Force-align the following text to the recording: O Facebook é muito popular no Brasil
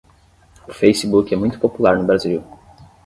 O 0.67 0.73
Facebook 0.73 1.31
é 1.31 1.35
muito 1.37 1.59
popular 1.59 1.95
no 1.95 2.03
Brasil 2.05 2.43